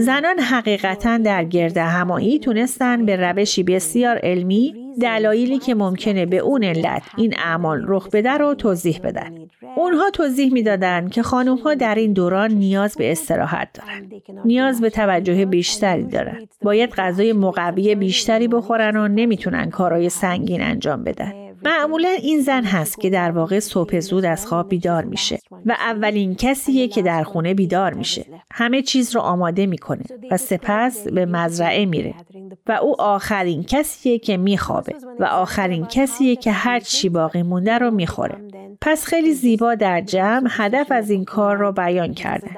زنان 0.00 0.38
حقیقتا 0.38 1.18
در 1.18 1.44
گرد 1.44 1.76
همایی 1.76 2.38
تونستن 2.38 3.06
به 3.06 3.16
روشی 3.16 3.62
بسیار 3.62 4.18
علمی 4.22 4.87
دلایلی 5.00 5.58
که 5.58 5.74
ممکنه 5.74 6.26
به 6.26 6.38
اون 6.38 6.64
علت 6.64 7.02
این 7.16 7.34
اعمال 7.38 7.84
رخ 7.86 8.08
بده 8.12 8.30
رو 8.30 8.54
توضیح 8.54 9.00
بدن. 9.04 9.34
اونها 9.76 10.10
توضیح 10.10 10.52
می‌دادند 10.52 11.10
که 11.10 11.22
خانم 11.22 11.56
ها 11.56 11.74
در 11.74 11.94
این 11.94 12.12
دوران 12.12 12.52
نیاز 12.52 12.96
به 12.96 13.12
استراحت 13.12 13.68
دارن. 13.74 14.10
نیاز 14.44 14.80
به 14.80 14.90
توجه 14.90 15.44
بیشتری 15.44 16.04
دارن. 16.04 16.38
باید 16.62 16.90
غذای 16.90 17.32
مقوی 17.32 17.94
بیشتری 17.94 18.48
بخورن 18.48 18.96
و 18.96 19.08
نمی‌تونن 19.08 19.70
کارهای 19.70 20.08
سنگین 20.08 20.62
انجام 20.62 21.04
بدن. 21.04 21.47
معمولا 21.64 22.08
این 22.08 22.40
زن 22.40 22.64
هست 22.64 23.00
که 23.00 23.10
در 23.10 23.30
واقع 23.30 23.60
صبح 23.60 24.00
زود 24.00 24.24
از 24.24 24.46
خواب 24.46 24.68
بیدار 24.68 25.04
میشه 25.04 25.38
و 25.66 25.72
اولین 25.72 26.34
کسیه 26.34 26.88
که 26.88 27.02
در 27.02 27.22
خونه 27.22 27.54
بیدار 27.54 27.94
میشه. 27.94 28.24
همه 28.52 28.82
چیز 28.82 29.14
رو 29.14 29.20
آماده 29.20 29.66
می‌کنه 29.66 30.02
و 30.30 30.36
سپس 30.36 31.08
به 31.08 31.26
مزرعه 31.26 31.86
میره 31.86 32.14
و 32.66 32.72
او 32.72 33.00
آخرین 33.00 33.64
کسیه 33.64 34.18
که 34.18 34.36
میخوابه 34.36 34.94
و 35.20 35.24
آخرین 35.24 35.86
کسیه 35.86 36.36
که 36.36 36.52
هر 36.52 36.80
چی 36.80 37.08
باقی 37.08 37.42
مونده 37.42 37.78
رو 37.78 37.90
می‌خوره. 37.90 38.34
پس 38.80 39.04
خیلی 39.04 39.34
زیبا 39.34 39.74
در 39.74 40.00
جمع 40.00 40.48
هدف 40.50 40.86
از 40.90 41.10
این 41.10 41.24
کار 41.24 41.56
را 41.56 41.72
بیان 41.72 42.14
کرده. 42.14 42.50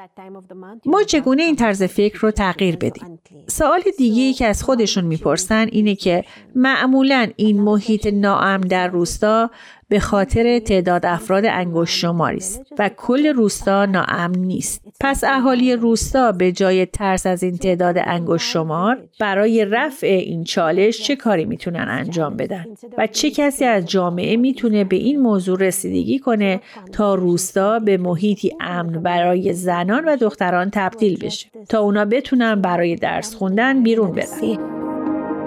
ما 0.86 1.02
چگونه 1.02 1.42
این 1.42 1.56
طرز 1.56 1.82
فکر 1.82 2.18
رو 2.18 2.30
تغییر 2.30 2.76
بدیم؟ 2.76 3.18
سوال 3.46 3.80
دیگه 3.98 4.32
که 4.32 4.46
از 4.46 4.62
خودشون 4.62 5.04
می‌پرسن 5.04 5.66
اینه 5.72 5.94
که 5.94 6.24
معمولا 6.54 7.28
این 7.36 7.60
محیط 7.60 8.06
ناامن 8.06 8.60
در 8.60 8.89
روستا 8.92 9.50
به 9.88 10.00
خاطر 10.00 10.58
تعداد 10.58 11.06
افراد 11.06 11.44
انگشت 11.46 11.98
شماری 11.98 12.36
است 12.36 12.62
و 12.78 12.90
کل 12.96 13.26
روستا 13.26 13.86
ناامن 13.86 14.38
نیست. 14.38 14.82
پس 15.00 15.24
اهالی 15.24 15.76
روستا 15.76 16.32
به 16.32 16.52
جای 16.52 16.86
ترس 16.86 17.26
از 17.26 17.42
این 17.42 17.56
تعداد 17.56 17.96
انگشت 17.98 18.50
شمار 18.50 18.98
برای 19.20 19.64
رفع 19.64 20.06
این 20.06 20.44
چالش 20.44 21.02
چه 21.02 21.16
کاری 21.16 21.44
می‌تونن 21.44 21.86
انجام 21.88 22.36
بدن 22.36 22.64
و 22.98 23.06
چه 23.06 23.30
کسی 23.30 23.64
از 23.64 23.86
جامعه 23.86 24.36
می‌تونه 24.36 24.84
به 24.84 24.96
این 24.96 25.20
موضوع 25.20 25.58
رسیدگی 25.58 26.18
کنه 26.18 26.60
تا 26.92 27.14
روستا 27.14 27.78
به 27.78 27.96
محیطی 27.96 28.52
امن 28.60 29.02
برای 29.02 29.52
زنان 29.52 30.04
و 30.04 30.16
دختران 30.16 30.70
تبدیل 30.72 31.18
بشه 31.18 31.48
تا 31.68 31.80
اونا 31.80 32.04
بتونن 32.04 32.60
برای 32.60 32.96
درس 32.96 33.34
خوندن 33.34 33.82
بیرون 33.82 34.12
برن. 34.12 34.58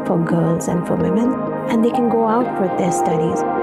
For 0.06 0.18
girls 0.32 0.68
and 0.68 0.86
for 0.86 0.98
women, 0.98 1.53
and 1.70 1.84
they 1.84 1.92
can 1.92 2.10
go 2.10 2.28
out 2.28 2.58
for 2.58 2.68
their 2.78 2.92
studies. 2.92 3.63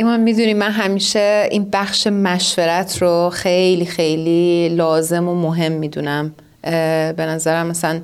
ایمان 0.00 0.20
می‌دونی 0.20 0.54
من 0.54 0.70
همیشه 0.70 1.48
این 1.50 1.68
بخش 1.72 2.06
مشورت 2.06 3.02
رو 3.02 3.30
خیلی 3.32 3.86
خیلی 3.86 4.68
لازم 4.68 5.28
و 5.28 5.34
مهم 5.34 5.72
می‌دونم. 5.72 6.34
به 6.62 7.14
نظرم 7.18 7.66
مثلا 7.66 8.00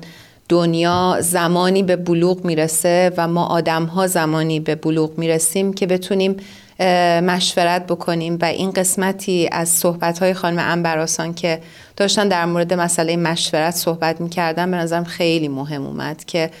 دنیا 0.49 1.17
زمانی 1.19 1.83
به 1.83 1.95
بلوغ 1.95 2.45
می‌رسه 2.45 3.11
و 3.17 3.27
ما 3.27 3.45
آدم 3.45 3.85
ها 3.85 4.07
زمانی 4.07 4.59
به 4.59 4.75
بلوغ 4.75 5.17
می‌رسیم 5.17 5.73
که 5.73 5.87
بتونیم 5.87 6.35
مشورت 7.23 7.85
بکنیم. 7.85 8.37
و 8.41 8.45
این 8.45 8.71
قسمتی 8.71 9.49
از 9.51 9.69
صحبت 9.69 10.19
های 10.19 10.33
خانم 10.33 10.59
انبراسان 10.59 11.33
که 11.33 11.59
داشتن 11.95 12.27
در 12.27 12.45
مورد 12.45 12.73
مسئله 12.73 13.15
مشورت 13.15 13.75
صحبت 13.75 14.21
می‌کردن 14.21 14.71
به 14.71 14.77
نظرم 14.77 15.03
خیلی 15.03 15.47
مهم 15.47 15.85
اومد 15.85 16.25
که 16.25 16.51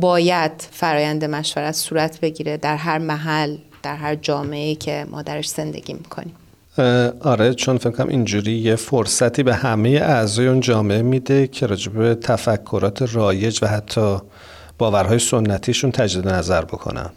باید 0.00 0.52
فرایند 0.70 1.24
مشورت 1.24 1.74
صورت 1.74 2.20
بگیره 2.20 2.56
در 2.56 2.76
هر 2.76 2.98
محل. 2.98 3.56
در 3.82 3.96
هر 3.96 4.14
جامعه 4.14 4.74
که 4.74 5.06
ما 5.10 5.22
درش 5.22 5.48
زندگی 5.48 5.92
می‌کنیم. 5.92 6.34
آره 7.20 7.54
چون 7.54 7.78
فکر 7.78 7.90
کنم 7.90 8.08
اینجوری 8.08 8.52
یه 8.52 8.76
فرصتی 8.76 9.42
به 9.42 9.54
همه 9.54 9.88
اعضای 9.88 10.46
اون 10.46 10.60
جامعه 10.60 11.02
میده 11.02 11.46
که 11.46 11.66
راجب 11.66 12.14
تفکرات 12.14 13.14
رایج 13.14 13.58
و 13.62 13.66
حتی 13.66 14.16
باورهای 14.78 15.18
سنتیشون 15.18 15.90
تجدید 15.90 16.28
نظر 16.28 16.64
بکنن. 16.64 17.10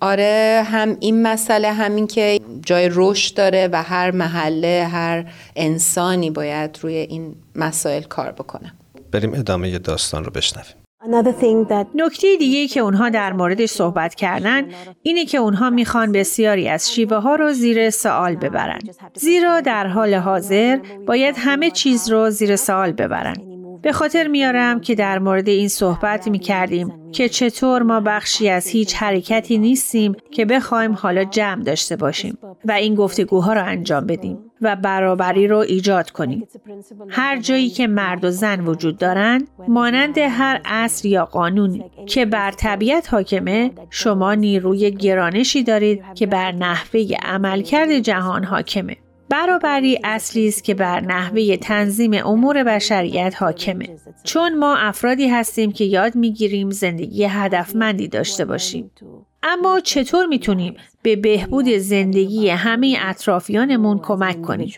آره 0.00 0.62
هم 0.66 0.96
این 1.00 1.22
مسئله 1.22 1.72
همین 1.72 2.06
که 2.06 2.40
جای 2.66 2.90
رشد 2.92 3.36
داره 3.36 3.68
و 3.72 3.82
هر 3.82 4.10
محله 4.10 4.88
هر 4.92 5.32
انسانی 5.56 6.30
باید 6.30 6.78
روی 6.82 6.94
این 6.94 7.34
مسائل 7.54 8.02
کار 8.02 8.32
بکنه. 8.32 8.72
بریم 9.12 9.34
ادامه 9.34 9.78
داستان 9.78 10.24
رو 10.24 10.30
بشنویم. 10.30 10.85
نکته 11.94 12.36
دیگه 12.36 12.68
که 12.68 12.80
اونها 12.80 13.08
در 13.08 13.32
موردش 13.32 13.70
صحبت 13.70 14.14
کردن 14.14 14.62
اینه 15.02 15.24
که 15.24 15.38
اونها 15.38 15.70
می‌خوان 15.70 16.12
بسیاری 16.12 16.68
از 16.68 16.92
شیوه 16.92 17.16
ها 17.16 17.34
رو 17.34 17.52
زیر 17.52 17.90
سوال 17.90 18.36
ببرن. 18.36 18.78
زیرا 19.14 19.60
در 19.60 19.86
حال 19.86 20.14
حاضر 20.14 20.78
باید 21.06 21.34
همه 21.38 21.70
چیز 21.70 22.10
رو 22.10 22.30
زیر 22.30 22.56
سوال 22.56 22.92
ببرن. 22.92 23.36
به 23.82 23.92
خاطر 23.92 24.28
میارم 24.28 24.80
که 24.80 24.94
در 24.94 25.18
مورد 25.18 25.48
این 25.48 25.68
صحبت 25.68 26.28
می 26.28 26.38
کردیم 26.38 27.10
که 27.12 27.28
چطور 27.28 27.82
ما 27.82 28.00
بخشی 28.00 28.48
از 28.48 28.66
هیچ 28.66 28.94
حرکتی 28.94 29.58
نیستیم 29.58 30.16
که 30.30 30.44
بخوایم 30.44 30.92
حالا 30.92 31.24
جمع 31.24 31.62
داشته 31.62 31.96
باشیم 31.96 32.38
و 32.64 32.72
این 32.72 32.94
گفتگوها 32.94 33.52
را 33.52 33.62
انجام 33.62 34.06
بدیم 34.06 34.38
و 34.62 34.76
برابری 34.76 35.48
رو 35.48 35.58
ایجاد 35.58 36.10
کنیم. 36.10 36.48
هر 37.08 37.40
جایی 37.40 37.70
که 37.70 37.86
مرد 37.86 38.24
و 38.24 38.30
زن 38.30 38.60
وجود 38.60 38.98
دارند 38.98 39.48
مانند 39.68 40.18
هر 40.18 40.60
اصر 40.64 41.08
یا 41.08 41.24
قانونی 41.24 41.84
که 42.06 42.26
بر 42.26 42.50
طبیعت 42.50 43.14
حاکمه 43.14 43.70
شما 43.90 44.34
نیروی 44.34 44.90
گرانشی 44.90 45.62
دارید 45.62 46.02
که 46.14 46.26
بر 46.26 46.52
نحوه 46.52 47.00
عملکرد 47.22 47.98
جهان 47.98 48.44
حاکمه. 48.44 48.96
برابری 49.28 49.98
اصلی 50.04 50.48
است 50.48 50.64
که 50.64 50.74
بر 50.74 51.00
نحوه 51.00 51.56
تنظیم 51.56 52.26
امور 52.26 52.64
بشریت 52.64 53.34
حاکمه 53.38 53.88
چون 54.24 54.58
ما 54.58 54.76
افرادی 54.76 55.28
هستیم 55.28 55.72
که 55.72 55.84
یاد 55.84 56.14
می‌گیریم 56.14 56.70
زندگی 56.70 57.24
هدفمندی 57.24 58.08
داشته 58.08 58.44
باشیم 58.44 58.90
اما 59.48 59.80
چطور 59.80 60.26
می‌تونیم 60.26 60.76
به 61.02 61.16
بهبود 61.16 61.68
زندگی 61.68 62.48
همه 62.48 62.96
اطرافیانمون 63.00 63.98
کمک 63.98 64.42
کنیم؟ 64.42 64.68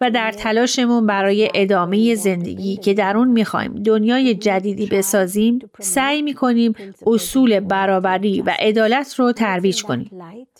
و 0.00 0.10
در 0.10 0.32
تلاشمون 0.32 1.06
برای 1.06 1.50
ادامه 1.54 2.14
زندگی 2.14 2.76
که 2.76 2.94
در 2.94 3.16
اون 3.16 3.28
می‌خوایم 3.28 3.74
دنیای 3.74 4.34
جدیدی 4.34 4.86
بسازیم 4.86 5.58
سعی 5.80 6.22
می‌کنیم 6.22 6.74
اصول 7.06 7.60
برابری 7.60 8.42
و 8.42 8.50
عدالت 8.58 9.14
رو 9.14 9.32
ترویج 9.32 9.82
کنیم. 9.82 10.10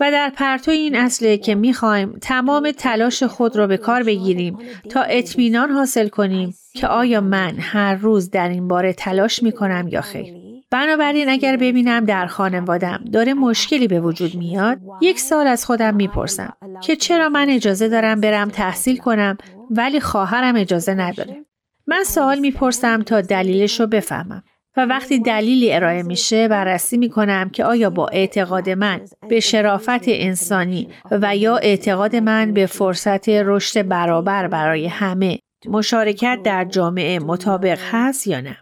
و 0.01 0.11
در 0.11 0.33
پرتو 0.37 0.71
این 0.71 0.97
اصله 0.97 1.37
که 1.37 1.55
می‌خوایم 1.55 2.19
تمام 2.21 2.71
تلاش 2.71 3.23
خود 3.23 3.57
را 3.57 3.67
به 3.67 3.77
کار 3.77 4.03
بگیریم 4.03 4.59
تا 4.89 5.03
اطمینان 5.03 5.71
حاصل 5.71 6.09
کنیم 6.09 6.55
که 6.75 6.87
آیا 6.87 7.21
من 7.21 7.55
هر 7.59 7.95
روز 7.95 8.31
در 8.31 8.49
این 8.49 8.69
باره 8.69 8.93
تلاش 8.93 9.43
می‌کنم 9.43 9.89
یا 9.89 10.01
خیر. 10.01 10.54
بنابراین 10.71 11.29
اگر 11.29 11.57
ببینم 11.57 12.05
در 12.05 12.27
خانوادم 12.27 13.05
داره 13.13 13.35
مشکلی 13.35 13.89
به 13.89 14.01
وجود 14.01 14.35
میاد 14.35 14.79
یک 15.01 15.21
سال 15.21 15.47
از 15.47 15.67
خودم 15.67 15.95
می‌پرسم 15.95 16.57
که 16.83 16.97
چرا 16.97 17.29
من 17.29 17.51
اجازه 17.51 17.89
دارم 17.89 18.21
برم 18.21 18.49
تحصیل 18.49 18.97
کنم 18.97 19.37
ولی 19.71 20.01
خواهرم 20.01 20.57
اجازه 20.57 20.95
نداره. 20.95 21.45
من 21.87 22.05
سوال 22.05 22.39
می‌پرسم 22.39 23.03
تا 23.03 23.21
دلیلش 23.21 23.81
رو 23.81 23.87
بفهمم. 23.87 24.43
و 24.77 24.87
وقتی 24.87 25.19
دلیلی 25.19 25.73
ارائه 25.73 26.03
میشه 26.03 26.49
بررسی 26.49 26.97
می‌کنم 26.97 27.51
که 27.51 27.65
آیا 27.65 27.91
با 27.91 28.09
اعتقاد 28.09 28.71
من 28.71 29.01
به 29.29 29.41
شرافت 29.41 30.03
انسانی 30.07 30.89
و 31.11 31.37
یا 31.37 31.57
اعتقاد 31.57 32.17
من 32.17 32.53
به 32.53 32.67
فرصت 32.67 33.29
رشد 33.29 33.89
برابر 33.89 34.49
برای 34.49 34.87
همه 34.87 35.39
مشارکت 35.69 36.39
در 36.45 36.65
جامعه 36.65 37.19
مطابق 37.19 37.79
هست 37.91 38.27
یا 38.27 38.41
نه. 38.41 38.57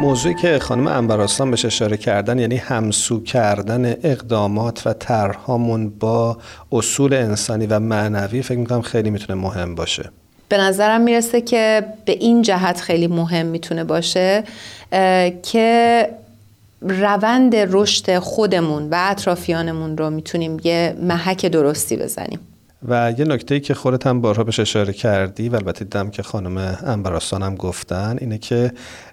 موضوعی 0.00 0.34
که 0.34 0.58
خانم 0.58 0.86
انبراستان 0.86 1.50
بهش 1.50 1.64
اشاره 1.64 1.96
کردن 1.96 2.38
یعنی 2.38 2.56
همسو 2.56 3.22
کردن 3.22 3.90
اقدامات 3.90 4.86
و 4.86 4.92
طرحهامون 4.92 5.88
با 5.88 6.38
اصول 6.72 7.14
انسانی 7.14 7.66
و 7.66 7.78
معنوی 7.78 8.42
فکر 8.42 8.58
می‌کنم 8.58 8.82
خیلی 8.82 9.10
می‌تونه 9.10 9.40
مهم 9.40 9.74
باشه. 9.74 10.10
به 10.48 10.58
نظرم 10.58 11.00
می‌رسه 11.00 11.40
که 11.40 11.84
به 12.04 12.12
این 12.12 12.42
جهت 12.42 12.80
خیلی 12.80 13.06
مهم 13.06 13.46
می‌تونه 13.46 13.84
باشه 13.84 14.44
که 15.42 16.08
روند 16.80 17.56
رشد 17.56 18.18
خودمون 18.18 18.88
و 18.90 18.96
اطرافیانمون 18.98 19.96
رو 19.96 20.10
می‌تونیم 20.10 20.60
یه 20.64 20.96
محک 21.02 21.46
درستی 21.46 21.96
بزنیم. 21.96 22.38
و 22.88 23.12
یه 23.18 23.24
نکته 23.24 23.60
که 23.60 23.74
خودت 23.74 24.06
هم 24.06 24.20
بارها 24.20 24.44
بهش 24.44 24.60
اشاره 24.60 24.92
کردی 24.92 25.48
و 25.48 25.54
البته 25.54 25.84
دیدم 25.84 26.10
که 26.10 26.22
خانم 26.22 26.76
انبراستان 26.86 27.42
هم 27.42 27.54
گفتن 27.54 28.16
اینه 28.20 28.38
که 28.38 28.72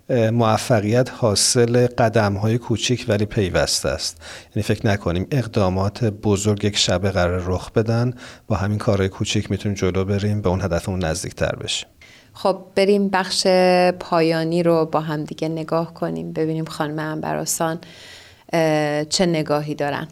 موفقیت 0.09 1.09
حاصل 1.13 1.87
قدم 1.87 2.33
های 2.33 2.57
کوچیک 2.57 3.05
ولی 3.07 3.25
پیوسته 3.25 3.89
است. 3.89 4.21
یعنی 4.55 4.63
فکر 4.63 4.87
نکنیم 4.87 5.27
اقدامات 5.31 6.03
بزرگ 6.03 6.65
یک 6.65 6.77
شب 6.77 7.09
قرار 7.09 7.41
رخ 7.45 7.71
بدن 7.71 8.13
با 8.47 8.55
همین 8.55 8.77
کارهای 8.77 9.09
کوچیک 9.09 9.51
می‌تونیم 9.51 9.75
جلو 9.75 10.05
بریم 10.05 10.41
به 10.41 10.49
اون 10.49 10.61
هدفمون 10.61 11.05
نزدیکتر 11.05 11.55
بشیم. 11.55 11.89
خب 12.33 12.57
بریم 12.75 13.09
بخش 13.09 13.47
پایانی 13.99 14.63
رو 14.63 14.85
با 14.85 14.99
هم 14.99 15.23
دیگه 15.23 15.49
نگاه 15.49 15.93
کنیم 15.93 16.33
ببینیم 16.33 16.65
خانم 16.65 16.99
انبراسان 16.99 17.79
چه 19.09 19.25
نگاهی 19.25 19.75
دارن. 19.75 20.07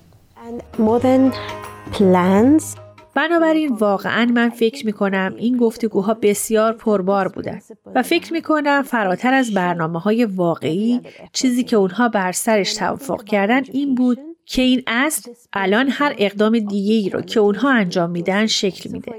بنابراین 3.16 3.74
واقعا 3.74 4.26
من 4.26 4.50
فکر 4.50 4.86
می 4.86 4.94
کنم 4.94 5.34
این 5.38 5.58
گفتگوها 5.58 6.14
بسیار 6.14 6.74
پربار 6.74 7.28
بودن 7.28 7.60
و 7.96 8.04
فکر 8.04 8.34
می 8.34 8.42
کنم 8.42 8.82
فراتر 8.82 9.34
از 9.34 9.54
برنامه 9.54 10.00
های 10.00 10.26
واقعی 10.26 11.02
چیزی 11.34 11.64
که 11.64 11.76
اونها 11.76 12.10
بر 12.10 12.32
سرش 12.32 12.74
توافق 12.74 13.24
کردن 13.24 13.64
این 13.72 13.96
بود 13.96 14.35
که 14.46 14.62
این 14.62 14.84
اصل 14.88 15.32
الان 15.54 15.88
هر 15.90 16.16
اقدام 16.18 16.60
دیگه 16.60 16.94
ای 16.94 17.10
رو 17.10 17.22
که 17.22 17.40
اونها 17.40 17.72
انجام 17.72 18.10
میدن 18.10 18.46
شکل 18.46 18.90
میده. 18.92 19.12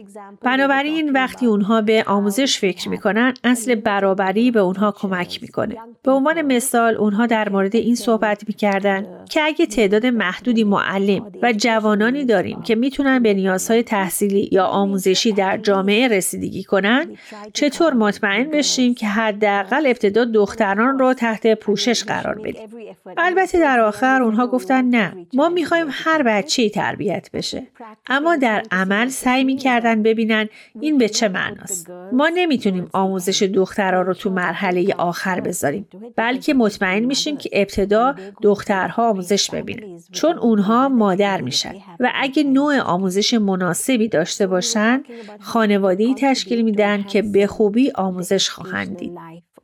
بنابراین 0.42 1.12
وقتی 1.12 1.46
اونها 1.46 1.80
به 1.80 2.04
آموزش 2.06 2.58
فکر 2.58 2.88
می‌کنن 2.88 3.34
اصل 3.44 3.74
برابری 3.74 4.50
به 4.50 4.60
اونها 4.60 4.92
کمک 4.92 5.38
می‌کنه. 5.42 5.76
به 6.02 6.12
عنوان 6.12 6.42
مثال 6.42 6.94
اونها 6.94 7.26
در 7.26 7.48
مورد 7.48 7.76
این 7.76 7.94
صحبت 7.94 8.44
می‌کردن 8.46 9.06
که 9.30 9.42
اگه 9.42 9.66
تعداد 9.66 10.06
محدودی 10.06 10.64
معلم 10.64 11.32
و 11.42 11.52
جوانانی 11.52 12.24
داریم 12.24 12.62
که 12.62 12.74
می‌تونن 12.74 13.22
به 13.22 13.34
نیازهای 13.34 13.82
تحصیلی 13.82 14.48
یا 14.52 14.64
آموزشی 14.64 15.32
در 15.32 15.58
جامعه 15.58 16.08
رسیدگی 16.08 16.64
کنن 16.64 17.06
چطور 17.52 17.94
مطمئن 17.94 18.50
بشیم 18.50 18.94
که 18.94 19.06
حداقل 19.06 19.86
ابتدا 19.86 20.24
دختران 20.24 20.98
رو 20.98 21.14
تحت 21.14 21.54
پوشش 21.54 22.04
قرار 22.04 22.38
بدیم. 22.38 22.68
البته 23.16 23.58
در 23.58 23.80
آخر 23.80 24.22
اونها 24.22 24.46
گفتن 24.46 24.84
نه 24.84 25.15
ما 25.34 25.48
می‌خوایم 25.48 25.86
هر 25.90 26.22
بچه 26.22 26.68
تربیت 26.68 27.30
بشه. 27.32 27.66
اما 28.06 28.36
در 28.36 28.62
عمل 28.70 29.08
سعی 29.08 29.44
می‌کردن 29.44 30.02
ببینن 30.02 30.48
این 30.80 30.98
به 30.98 31.08
چه 31.08 31.28
معناست. 31.28 31.90
ما 32.12 32.30
نمی‌تونیم 32.34 32.88
آموزش 32.92 33.42
دخترها 33.42 34.02
رو 34.02 34.14
تو 34.14 34.30
مرحله 34.30 34.94
آخر 34.98 35.40
بذاریم 35.40 35.88
بلکه 36.16 36.54
مطمئن 36.54 37.04
میشیم 37.04 37.36
که 37.36 37.50
ابتدا 37.52 38.14
دخترها 38.42 39.10
آموزش 39.10 39.50
ببینن 39.50 39.98
چون 40.12 40.38
اونها 40.38 40.88
مادر 40.88 41.40
میشن. 41.40 41.74
و 42.00 42.12
اگه 42.14 42.42
نوع 42.42 42.80
آموزش 42.80 43.34
مناسبی 43.34 44.08
داشته 44.08 44.46
باشن 44.46 45.02
خانواده 45.40 46.14
تشکیل 46.14 46.62
میدن 46.62 47.02
که 47.02 47.22
به 47.22 47.46
خوبی 47.46 47.92
آموزش 47.94 48.50
خواهند 48.50 48.96
دید. 48.96 49.12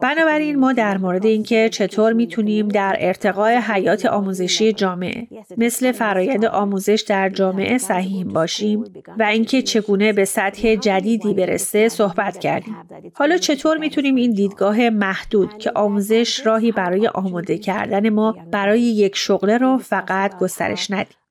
بنابراین 0.03 0.59
ما 0.59 0.73
در 0.73 0.99
مورد 0.99 1.27
اینکه 1.27 1.69
چطور 1.69 2.12
می‌تونیم 2.12 2.69
در 2.69 2.97
ارتقای 3.01 3.55
حیات 3.55 4.07
آموزشی 4.07 4.73
جامعه 4.73 5.27
مثل 5.57 5.93
فرایند 5.93 6.45
آموزش 6.45 7.05
در 7.09 7.29
جامعه 7.29 7.79
صحیح 7.79 8.25
باشیم 8.25 8.85
و 9.19 9.23
اینکه 9.23 9.62
چگونه 9.62 10.12
به 10.12 10.25
سطح 10.25 10.75
جدیدی 10.75 11.35
برسه 11.35 11.88
صحبت 11.88 12.38
کردیم. 12.38 12.77
حالا 13.15 13.37
چطور 13.37 13.79
می‌تونیم 13.79 14.15
این 14.15 14.31
دیدگاه 14.31 14.91
محدود 14.91 15.59
که 15.59 15.73
آموزش 15.75 16.47
راهی 16.47 16.73
برای 16.73 17.09
آماده 17.09 17.59
کردن 17.59 18.09
ما 18.09 18.37
برای 18.51 18.81
یک 18.81 19.17
شغله 19.17 19.59
رو 19.59 19.79
فقط 19.79 20.38
گسترش 20.38 20.91
ندیم؟ 20.91 21.21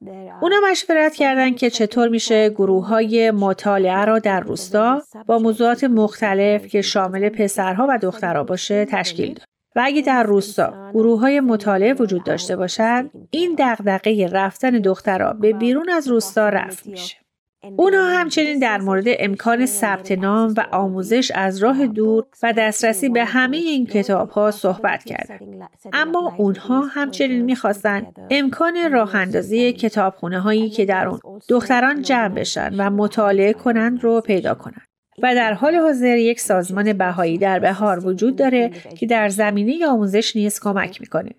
اونا 0.42 0.56
مشورت 0.72 1.16
کردن 1.16 1.54
که 1.54 1.70
چطور 1.70 2.08
میشه 2.08 2.50
گروه 2.50 2.88
های 2.88 3.32
مطالعه 3.32 4.06
را 4.06 4.20
در 4.20 4.40
روستا 4.40 5.02
با 5.26 5.40
موضوعات 5.40 5.84
مختلف 5.84 6.68
که 6.68 6.82
شامل 6.82 7.30
پسرها 7.30 7.88
و 7.90 7.98
دخترها 7.98 8.44
باشه 8.44 8.86
تشکیل 8.86 9.34
داد. 9.34 9.46
و 9.76 9.82
اگه 9.86 10.02
در 10.02 10.24
روستا 10.24 10.92
گروه 10.94 11.20
های 11.20 11.40
مطالعه 11.40 11.94
وجود 11.94 12.24
داشته 12.24 12.56
باشند 12.56 13.12
این 13.32 13.56
دغدغه 13.60 14.28
رفتن 14.28 14.70
دخترها 14.70 15.34
به 15.34 15.54
بیرون 15.54 15.90
از 15.90 16.08
روستا 16.08 16.50
رفت 16.50 16.88
میشه 16.88 17.18
اونها 17.64 18.20
همچنین 18.20 18.60
در 18.60 18.82
مورد 18.82 19.06
امکان 19.08 19.66
ثبت 19.66 20.12
نام 20.12 20.54
و 20.58 20.66
آموزش 20.72 21.32
از 21.36 21.64
راه 21.64 21.88
دور 21.88 22.26
و 22.44 22.54
دسترسی 22.54 23.10
به 23.10 23.26
همه 23.26 23.58
این 23.58 23.86
کتاب 23.86 24.30
ها 24.30 24.52
صحبت 24.52 25.04
کردند. 25.04 25.70
اما 25.94 26.36
اونها 26.38 26.82
همچنین 26.82 27.42
می‌خواستند 27.42 28.16
امکان 28.30 28.92
راه 28.92 29.16
اندازی 29.16 29.74
کتابخونه 29.74 30.40
هایی 30.40 30.70
که 30.70 30.86
در 30.86 31.08
اون 31.08 31.20
دختران 31.50 32.02
جمع 32.02 32.36
بشن 32.36 32.76
و 32.78 32.90
مطالعه 32.90 33.54
کنند 33.54 34.04
رو 34.04 34.22
پیدا 34.22 34.54
کنند. 34.54 34.91
و 35.24 35.36
در 35.36 35.54
حال 35.54 35.76
حاضر 35.76 36.18
یک 36.18 36.40
سازمان 36.40 36.94
بهایی 36.94 37.38
در 37.38 37.60
بهار 37.60 38.08
وجود 38.08 38.36
داره 38.36 38.72
که 39.00 39.06
در 39.06 39.30
زمینه 39.30 39.88
آموزش 39.88 40.36
نیز 40.36 40.60
کمک 40.60 41.02
می‌کنه. 41.02 41.30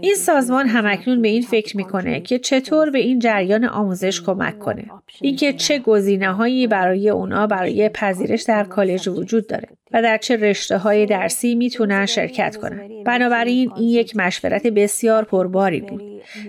این 0.00 0.14
سازمان 0.14 0.66
همکنون 0.66 1.22
به 1.22 1.28
این 1.28 1.42
فکر 1.42 1.76
می‌کنه 1.76 2.20
که 2.20 2.38
چطور 2.38 2.90
به 2.90 2.98
این 2.98 3.18
جریان 3.18 3.64
آموزش 3.64 4.22
کمک 4.22 4.58
کنه. 4.58 4.84
اینکه 5.20 5.52
چه 5.52 5.78
گزینه 5.78 6.32
هایی 6.32 6.66
برای 6.66 7.10
اونا 7.10 7.46
برای 7.46 7.88
پذیرش 7.88 8.42
در 8.42 8.64
کالج 8.64 9.08
وجود 9.08 9.46
داره 9.46 9.68
و 9.92 10.02
در 10.02 10.16
چه 10.16 10.36
رشته 10.36 10.78
های 10.78 11.06
درسی 11.06 11.54
می‌تونن 11.54 12.06
شرکت 12.06 12.56
کنن. 12.56 13.02
بنابراین 13.04 13.72
این 13.76 13.88
یک 13.88 14.16
مشورت 14.16 14.66
بسیار 14.66 15.24
پرباری 15.24 15.80
بود. 15.80 16.02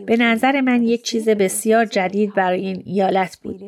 به 0.05 0.17
نظر 0.17 0.61
من 0.61 0.83
یک 0.83 1.03
چیز 1.03 1.29
بسیار 1.29 1.85
جدید 1.85 2.33
برای 2.33 2.61
این 2.61 2.83
ایالت 2.85 3.37
بود. 3.43 3.63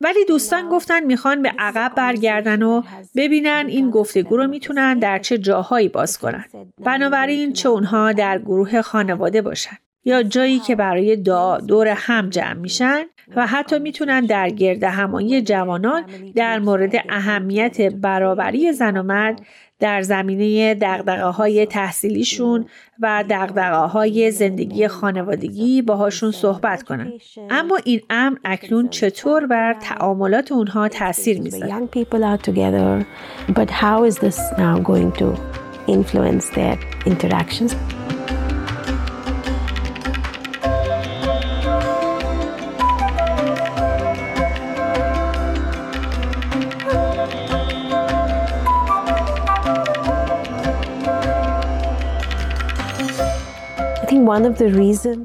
ولی 0.00 0.24
دوستان 0.24 0.68
گفتن 0.68 1.04
می‌خوان 1.04 1.42
به 1.42 1.52
عقب 1.58 1.92
برگردن 1.96 2.62
و 2.62 2.82
ببینن 3.16 3.64
این 3.68 3.90
گفتگو 3.90 4.36
رو 4.36 4.46
می‌تونن 4.46 4.98
در 4.98 5.18
چه 5.18 5.38
جاهایی 5.38 5.88
باز 5.88 6.18
کنن. 6.18 6.44
بنابراین 6.84 7.52
چه 7.52 7.68
اونها 7.68 8.12
در 8.12 8.38
گروه 8.38 8.82
خانواده 8.82 9.42
باشن 9.42 9.76
یا 10.04 10.22
جایی 10.22 10.58
که 10.58 10.76
برای 10.76 11.16
دعا 11.16 11.58
دور 11.58 11.88
هم 11.88 12.30
جمع 12.30 12.52
میشن 12.52 13.04
و 13.36 13.46
حتی 13.46 13.78
می‌تونن 13.78 14.20
در 14.20 14.50
گرد 14.50 14.84
همایی 14.84 15.42
جوانان 15.42 16.04
در 16.34 16.58
مورد 16.58 16.92
اهمیت 17.08 17.80
برابری 17.80 18.72
زن 18.72 18.96
و 18.96 19.02
مرد 19.02 19.40
در 19.80 20.02
زمینه 20.02 20.74
دقدقه 20.74 21.24
های 21.24 21.66
تحصیلیشون 21.66 22.66
و 23.00 23.24
دقدقه 23.30 23.76
های 23.76 24.30
زندگی 24.30 24.88
خانوادگی 24.88 25.82
باهاشون 25.82 26.30
صحبت 26.30 26.82
کنن. 26.82 27.12
اما 27.50 27.78
این 27.84 28.00
امر 28.10 28.38
اکنون 28.44 28.88
چطور 28.88 29.46
بر 29.46 29.74
تعاملات 29.74 30.52
اونها 30.52 30.88
تاثیر 30.88 31.40
می‌ذاره؟ 31.40 31.88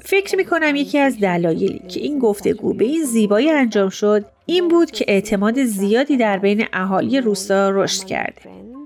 فکر 0.01 0.35
می 0.35 0.45
کنم 0.45 0.75
یکی 0.75 0.99
از 0.99 1.19
دلایلی 1.19 1.81
که 1.87 1.99
این 1.99 2.19
گفتگو 2.19 2.73
به 2.73 2.85
این 2.85 3.03
زیبایی 3.03 3.49
انجام 3.49 3.89
شد 3.89 4.25
این 4.45 4.67
بود 4.67 4.91
که 4.91 5.05
اعتماد 5.07 5.63
زیادی 5.63 6.17
در 6.17 6.37
بین 6.37 6.65
اهالی 6.73 7.21
روستا 7.21 7.69
رشد 7.69 8.03
کرده. 8.03 8.41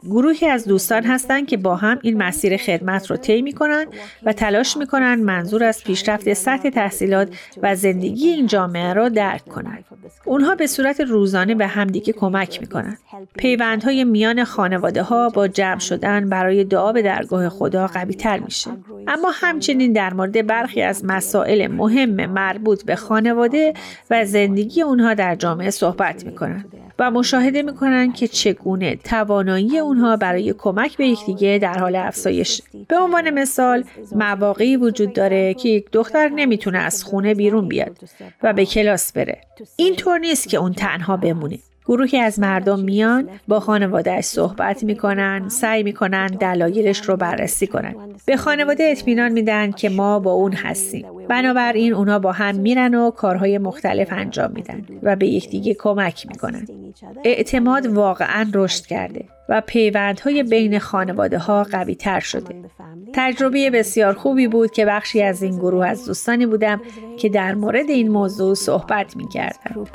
گروهی 0.10 0.48
از 0.48 0.66
دوستان 0.66 1.04
هستند 1.04 1.48
که 1.48 1.58
با 1.58 1.76
هم 1.76 2.00
این 2.02 2.18
مسیر 2.18 2.58
خدمت 2.58 3.12
رو 3.12 3.18
طی 3.18 3.52
کنند 3.52 3.88
و 4.24 4.34
تلاش 4.34 4.78
کنند 4.92 5.24
منظور 5.24 5.64
از 5.64 5.84
پیشرفت 5.84 6.34
سطح 6.34 6.70
تحصیلات 6.70 7.30
و 7.62 7.76
زندگی 7.76 8.28
این 8.28 8.48
جامعه 8.48 8.94
را 8.94 9.10
درک 9.10 9.46
کنند. 9.46 9.86
اونها 10.26 10.56
به 10.56 10.68
صورت 10.68 11.02
روزانه 11.02 11.56
به 11.56 11.68
همدیگه 11.68 12.14
کمک 12.14 12.70
کنند. 12.72 12.98
پیوندهای 13.38 14.04
میان 14.04 14.44
خانواده 14.44 15.04
ها 15.04 15.30
با 15.30 15.48
جمع 15.48 15.80
شدن 15.80 16.30
برای 16.30 16.64
دعا 16.64 16.92
به 16.92 17.02
درگاه 17.02 17.50
خدا 17.50 17.88
قوی 17.88 18.14
تر 18.14 18.40
میشه. 18.40 18.72
اما 19.08 19.32
همچنین 19.34 19.94
در 19.94 20.14
مورد 20.14 20.48
برخی 20.48 20.82
از 20.82 21.06
مسائل 21.06 21.68
مهم 21.68 22.26
مربوط 22.26 22.84
به 22.84 22.96
خانواده 22.96 23.74
و 24.10 24.26
زندگی 24.26 24.82
اونها 24.82 25.14
در 25.14 25.36
جامعه 25.36 25.70
صحبت 25.70 26.26
می‌کنند 26.26 26.87
و 27.00 27.12
مشاهده 27.12 27.62
می‌کنند 27.62 28.16
که 28.16 28.28
چگونه 28.28 28.96
توانایی 28.96 29.80
اونها 29.80 30.18
برای 30.18 30.54
کمک 30.58 30.98
به 30.98 31.08
یکدیگه 31.08 31.60
در 31.62 31.78
حال 31.78 31.96
افزایش. 31.96 32.62
به 32.88 32.98
عنوان 32.98 33.30
مثال 33.30 33.84
مواقعی 34.12 34.78
وجود 34.78 35.14
داره 35.14 35.54
که 35.54 35.70
یک 35.70 35.92
دختر 35.92 36.30
نمی‌تونه 36.30 36.78
از 36.78 37.04
خونه 37.04 37.34
بیرون 37.34 37.68
بیاد 37.68 37.98
و 38.44 38.54
به 38.54 38.66
کلاس 38.66 39.12
بره. 39.12 39.42
اینطور 39.76 40.20
نیست 40.20 40.50
که 40.50 40.58
اون 40.58 40.74
تنها 40.74 41.18
بمونه. 41.18 41.60
گروهی 41.88 42.20
از 42.20 42.40
مردم 42.40 42.80
میان 42.80 43.30
با 43.48 43.60
خانوادهش 43.60 44.26
صحبت 44.26 44.84
می‌کنن 44.84 45.50
سعی 45.50 45.84
می‌کنن 45.84 46.28
دلایلش 46.28 47.02
رو 47.02 47.18
بررسی 47.18 47.68
کنن. 47.68 47.96
به 48.26 48.38
خانواده 48.38 48.84
اطمینان 48.84 49.32
میدن 49.32 49.72
که 49.72 49.90
ما 49.90 50.20
با 50.20 50.32
اون 50.32 50.54
هستیم. 50.54 51.06
بنابراین 51.30 51.94
اونا 51.94 52.20
با 52.20 52.32
هم 52.32 52.56
میرن 52.56 52.96
و 52.96 53.12
کارهای 53.12 53.58
مختلف 53.58 54.08
انجام 54.12 54.52
میدن 54.52 54.86
و 55.04 55.16
به 55.16 55.28
یکدیگه 55.28 55.74
کمک 55.74 56.28
می‌کنن. 56.28 56.68
اعتماد 57.24 57.86
واقعا 57.86 58.52
رشد 58.54 58.86
کرده 58.86 59.26
و 59.50 59.62
پیوندهای 59.62 60.44
بین 60.44 60.80
خانواده 60.80 61.38
ها 61.38 61.64
قوی 61.64 61.96
تر 61.96 62.20
شده. 62.20 62.56
تجربه 63.14 63.70
بسیار 63.70 64.14
خوبی 64.14 64.48
بود 64.48 64.72
که 64.72 64.86
بخشی 64.86 65.22
از 65.22 65.44
این 65.44 65.58
گروه 65.58 65.88
از 65.88 66.06
دوستانی 66.06 66.46
بودم 66.46 66.82
که 67.18 67.30
در 67.30 67.56
مورد 67.56 67.90
این 67.90 68.08
موضوع 68.12 68.54
صحبت 68.54 69.16
می 69.16 69.28
کردم. 69.28 69.86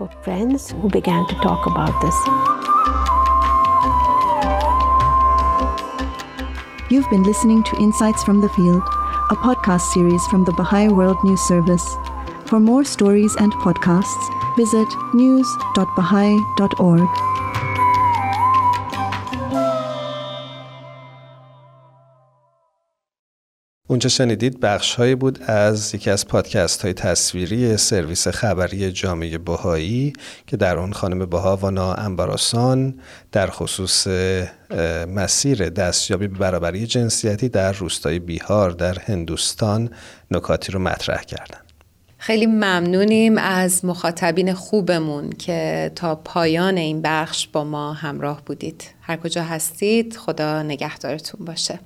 You've 6.92 7.09
been 7.09 7.22
listening 7.22 7.62
to 7.70 7.75
Insights 7.87 8.22
from 8.22 8.38
the 8.42 8.51
Field, 8.51 8.83
a 9.31 9.37
podcast 9.46 9.85
series 9.94 10.25
from 10.31 10.44
the 10.44 10.53
Baha'i 10.53 10.88
World 10.88 11.16
News 11.25 11.40
Service. 11.40 11.87
For 12.48 12.61
more 12.61 12.85
stories 12.85 13.35
and 13.42 13.51
podcasts, 13.64 14.25
visit 14.59 14.88
news.baha'i.org. 15.14 17.09
اونجا 23.92 24.09
شنیدید 24.09 24.61
بخش 24.61 24.94
هایی 24.94 25.14
بود 25.14 25.42
از 25.42 25.94
یکی 25.94 26.11
از 26.11 26.28
پادکست 26.28 26.83
های 26.83 26.92
تصویری 26.92 27.76
سرویس 27.76 28.28
خبری 28.28 28.92
جامعه 28.92 29.38
بهایی 29.38 30.12
که 30.46 30.57
در 30.57 30.78
اون 30.78 30.92
خانم 30.92 31.26
بها 31.26 31.57
وانا 31.57 31.94
انبراسان 31.94 32.94
در 33.33 33.50
خصوص 33.50 34.07
مسیر 35.09 35.68
دستیابی 35.68 36.28
به 36.28 36.38
برابری 36.38 36.87
جنسیتی 36.87 37.48
در 37.48 37.72
روستای 37.72 38.18
بیهار 38.18 38.70
در 38.70 38.98
هندوستان 38.98 39.90
نکاتی 40.31 40.72
رو 40.72 40.78
مطرح 40.78 41.22
کردن. 41.22 41.61
خیلی 42.18 42.46
ممنونیم 42.46 43.38
از 43.38 43.85
مخاطبین 43.85 44.55
خوبمون 44.55 45.31
که 45.31 45.92
تا 45.94 46.14
پایان 46.14 46.76
این 46.76 47.02
بخش 47.02 47.48
با 47.48 47.64
ما 47.64 47.92
همراه 47.92 48.42
بودید. 48.44 48.85
هر 49.00 49.16
کجا 49.16 49.42
هستید 49.42 50.16
خدا 50.16 50.62
نگهدارتون 50.62 51.44
باشه. 51.44 51.78